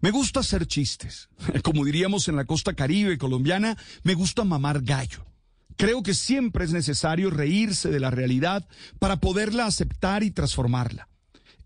Me 0.00 0.10
gusta 0.10 0.40
hacer 0.40 0.66
chistes. 0.66 1.28
Como 1.62 1.84
diríamos 1.84 2.28
en 2.28 2.36
la 2.36 2.46
costa 2.46 2.72
caribe 2.72 3.18
colombiana, 3.18 3.76
me 4.04 4.14
gusta 4.14 4.42
mamar 4.42 4.80
gallo. 4.80 5.26
Creo 5.76 6.02
que 6.02 6.14
siempre 6.14 6.64
es 6.64 6.72
necesario 6.72 7.28
reírse 7.28 7.90
de 7.90 8.00
la 8.00 8.10
realidad 8.10 8.66
para 8.98 9.20
poderla 9.20 9.66
aceptar 9.66 10.22
y 10.22 10.30
transformarla. 10.30 11.10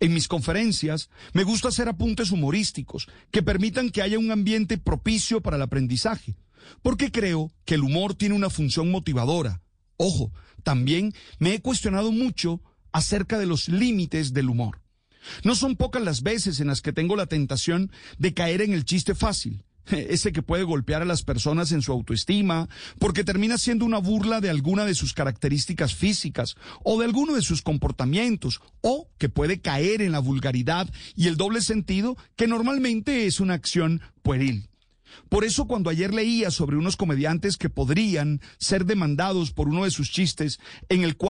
En 0.01 0.13
mis 0.13 0.27
conferencias 0.27 1.09
me 1.33 1.45
gusta 1.45 1.69
hacer 1.69 1.89
apuntes 1.89 2.33
humorísticos 2.33 3.07
que 3.31 3.45
permitan 3.45 3.91
que 3.91 4.03
haya 4.03 4.19
un 4.19 4.33
ambiente 4.33 4.77
propicio 4.77 5.41
para 5.41 5.55
el 5.55 5.63
aprendizaje, 5.63 6.35
porque 6.83 7.13
creo 7.13 7.53
que 7.65 7.77
el 7.77 7.83
humor 7.83 8.17
tiene 8.17 8.35
una 8.35 8.51
función 8.51 8.91
motivadora. 8.91 9.63
Ojo, 9.99 10.33
también 10.65 11.15
me 11.39 11.55
he 11.55 11.61
cuestionado 11.63 12.11
mucho 12.11 12.61
acerca 12.91 13.39
de 13.39 13.47
los 13.47 13.69
límites 13.69 14.33
del 14.33 14.51
humor. 14.51 14.81
No 15.45 15.55
son 15.55 15.77
pocas 15.77 16.03
las 16.03 16.23
veces 16.23 16.61
en 16.61 16.69
las 16.69 16.81
que 16.83 16.93
tengo 16.93 17.17
la 17.17 17.27
tentación 17.27 17.91
de 18.19 18.35
caer 18.35 18.63
en 18.63 18.73
el 18.73 18.85
chiste 18.85 19.15
fácil, 19.15 19.63
ese 19.87 20.33
que 20.33 20.43
puede 20.43 20.63
golpear 20.63 21.03
a 21.03 21.07
las 21.07 21.23
personas 21.23 21.73
en 21.73 21.83
su 21.83 21.93
autoestima, 21.93 22.69
porque 22.99 23.25
termina 23.25 23.59
siendo 23.59 23.85
una 23.85 23.99
burla 23.99 24.41
de 24.41 24.51
alguna 24.51 24.85
de 24.85 24.95
sus 24.95 25.13
características 25.13 25.95
físicas 25.95 26.57
o 26.83 26.99
de 26.99 27.07
alguno 27.07 27.35
de 27.35 27.43
sus 27.43 27.63
comportamientos, 27.63 28.61
o 28.81 29.09
que 29.19 29.29
puede 29.29 29.61
caer 29.61 30.03
en 30.03 30.13
la 30.13 30.21
vulgaridad 30.21 30.89
y 31.15 31.29
el 31.29 31.37
doble 31.37 31.61
sentido, 31.61 32.17
que 32.37 32.47
normalmente 32.47 33.27
es 33.27 33.41
una 33.41 33.55
acción 33.55 34.01
pueril. 34.23 34.69
Por 35.29 35.45
eso 35.45 35.67
cuando 35.67 35.91
ayer 35.91 36.15
leía 36.15 36.51
sobre 36.51 36.77
unos 36.77 36.97
comediantes 36.97 37.57
que 37.57 37.69
podrían 37.69 38.41
ser 38.59 38.85
demandados 38.85 39.53
por 39.53 39.69
uno 39.69 39.85
de 39.85 39.91
sus 39.91 40.11
chistes, 40.11 40.61
en 40.89 41.03
el 41.03 41.17
cual 41.17 41.30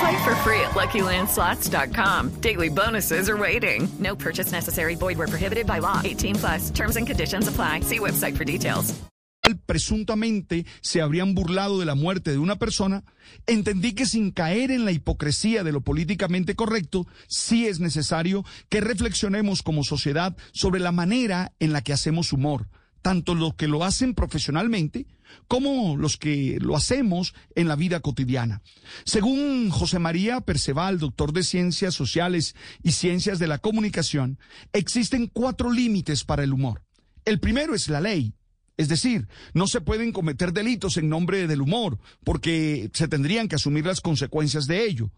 Play 0.00 0.24
for 0.24 0.34
free 0.36 0.60
at 0.60 0.70
LuckyLandSlots.com. 0.70 2.40
Daily 2.40 2.70
bonuses 2.70 3.28
are 3.28 3.36
waiting. 3.36 3.86
No 3.98 4.16
purchase 4.16 4.50
necessary. 4.50 4.94
Void 4.94 5.18
where 5.18 5.28
prohibited 5.28 5.66
by 5.66 5.78
law. 5.78 6.00
18 6.02 6.36
plus. 6.36 6.70
Terms 6.70 6.96
and 6.96 7.06
conditions 7.06 7.48
apply. 7.48 7.80
See 7.80 7.98
website 7.98 8.36
for 8.36 8.44
details. 8.44 8.98
presuntamente 9.66 10.64
se 10.80 11.00
habrían 11.00 11.34
burlado 11.34 11.78
de 11.78 11.86
la 11.86 11.94
muerte 11.94 12.30
de 12.30 12.38
una 12.38 12.56
persona, 12.56 13.04
entendí 13.46 13.94
que 13.94 14.06
sin 14.06 14.30
caer 14.30 14.70
en 14.70 14.84
la 14.84 14.92
hipocresía 14.92 15.64
de 15.64 15.72
lo 15.72 15.80
políticamente 15.80 16.54
correcto, 16.54 17.06
sí 17.26 17.66
es 17.66 17.80
necesario 17.80 18.44
que 18.68 18.80
reflexionemos 18.80 19.62
como 19.62 19.82
sociedad 19.82 20.36
sobre 20.52 20.80
la 20.80 20.92
manera 20.92 21.52
en 21.58 21.72
la 21.72 21.82
que 21.82 21.92
hacemos 21.92 22.32
humor, 22.32 22.68
tanto 23.02 23.34
los 23.34 23.54
que 23.54 23.68
lo 23.68 23.84
hacen 23.84 24.14
profesionalmente 24.14 25.06
como 25.48 25.96
los 25.96 26.16
que 26.16 26.58
lo 26.60 26.76
hacemos 26.76 27.34
en 27.54 27.68
la 27.68 27.76
vida 27.76 28.00
cotidiana. 28.00 28.62
Según 29.04 29.70
José 29.70 29.98
María 29.98 30.40
Perceval, 30.40 30.98
doctor 30.98 31.32
de 31.32 31.42
Ciencias 31.42 31.94
Sociales 31.94 32.54
y 32.82 32.92
Ciencias 32.92 33.38
de 33.38 33.46
la 33.46 33.58
Comunicación, 33.58 34.38
existen 34.72 35.28
cuatro 35.28 35.70
límites 35.70 36.24
para 36.24 36.42
el 36.42 36.52
humor. 36.52 36.82
El 37.24 37.40
primero 37.40 37.74
es 37.74 37.88
la 37.88 38.00
ley. 38.00 38.34
Es 38.76 38.88
decir, 38.88 39.28
no 39.52 39.66
se 39.66 39.82
pueden 39.82 40.10
cometer 40.10 40.52
delitos 40.52 40.96
en 40.96 41.10
nombre 41.10 41.46
del 41.46 41.60
humor, 41.60 41.98
porque 42.24 42.90
se 42.94 43.08
tendrían 43.08 43.46
que 43.46 43.56
asumir 43.56 43.84
las 43.84 44.00
consecuencias 44.00 44.66
de 44.66 44.86
ello. 44.86 45.10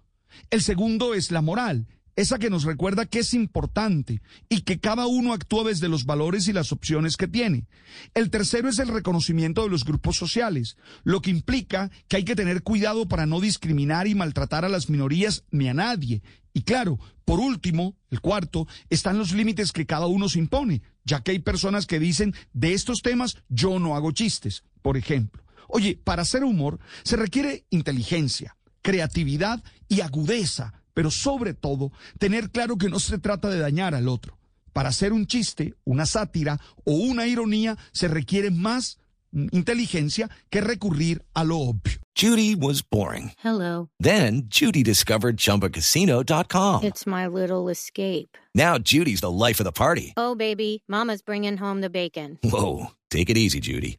El 0.50 0.62
segundo 0.62 1.14
es 1.14 1.31
la 1.31 1.43
moral, 1.43 1.87
esa 2.17 2.39
que 2.39 2.50
nos 2.50 2.65
recuerda 2.65 3.06
que 3.06 3.21
es 3.21 3.34
importante 3.34 4.21
y 4.49 4.62
que 4.62 4.78
cada 4.81 5.06
uno 5.06 5.33
actúa 5.33 5.65
desde 5.65 5.89
los 5.89 6.05
valores 6.05 6.47
y 6.49 6.53
las 6.53 6.73
opciones 6.73 7.17
que 7.17 7.28
tiene. 7.28 7.67
El 8.15 8.31
tercero 8.31 8.69
es 8.69 8.78
el 8.78 8.89
reconocimiento 8.89 9.62
de 9.62 9.71
los 9.71 9.84
grupos 9.84 10.17
sociales, 10.17 10.77
lo 11.05 11.23
que 11.23 11.31
implica 11.31 11.91
que 12.09 12.17
hay 12.17 12.25
que 12.25 12.37
tener 12.37 12.62
cuidado 12.62 13.09
para 13.09 13.27
no 13.27 13.41
discriminar 13.41 14.06
y 14.06 14.15
maltratar 14.15 14.65
a 14.65 14.69
las 14.69 14.91
minorías 14.91 15.45
ni 15.50 15.69
a 15.69 15.75
nadie. 15.75 16.23
Y 16.53 16.62
claro, 16.62 16.99
por 17.25 17.41
último, 17.41 17.97
el 18.11 18.21
cuarto, 18.21 18.67
están 18.91 19.19
los 19.19 19.33
límites 19.33 19.73
que 19.73 19.87
cada 19.87 20.06
uno 20.06 20.29
se 20.29 20.39
impone, 20.39 20.83
ya 21.05 21.23
que 21.23 21.31
hay 21.31 21.39
personas 21.39 21.87
que 21.87 21.99
dicen, 21.99 22.34
de 22.53 22.75
estos 22.75 23.00
temas 23.00 23.39
yo 23.49 23.79
no 23.79 23.97
hago 23.97 24.12
chistes, 24.12 24.65
por 24.83 24.97
ejemplo. 24.97 25.43
Oye, 25.69 25.99
para 26.03 26.23
hacer 26.23 26.44
humor 26.44 26.79
se 27.05 27.17
requiere 27.17 27.65
inteligencia, 27.71 28.56
creatividad 28.83 29.65
y 29.89 30.03
agudeza 30.03 30.81
pero 30.94 31.10
sobre 31.10 31.54
todo 31.54 31.92
tener 32.19 32.50
claro 32.50 32.76
que 32.76 32.88
no 32.88 32.98
se 32.98 33.19
trata 33.19 33.48
de 33.48 33.58
dañar 33.58 33.94
al 33.94 34.08
otro. 34.08 34.38
Para 34.72 34.88
hacer 34.88 35.12
un 35.12 35.26
chiste, 35.26 35.75
una 35.84 36.06
sátira 36.06 36.58
o 36.84 36.92
una 36.94 37.26
ironía 37.26 37.76
se 37.92 38.08
requiere 38.08 38.50
más 38.50 38.98
inteligencia 39.32 40.31
que 40.50 40.60
recurrir 40.60 41.22
a 41.34 41.44
lo 41.44 41.58
obvio. 41.58 41.98
Judy 42.14 42.54
was 42.54 42.82
boring. 42.82 43.32
Hello. 43.42 43.88
Then 43.98 44.42
Judy 44.48 44.82
discovered 44.82 45.38
chumbacasino.com. 45.38 46.84
It's 46.84 47.06
my 47.06 47.26
little 47.26 47.70
escape. 47.70 48.36
Now 48.54 48.76
Judy's 48.78 49.22
the 49.22 49.31
life 49.31 49.60
of 49.60 49.64
the 49.64 49.72
party. 49.72 50.12
Oh 50.16 50.34
baby, 50.34 50.84
mama's 50.88 51.22
bringing 51.22 51.56
home 51.56 51.81
the 51.81 51.91
bacon. 51.91 52.38
Whoa, 52.44 52.88
take 53.10 53.31
it 53.31 53.38
easy 53.38 53.60
Judy. 53.60 53.98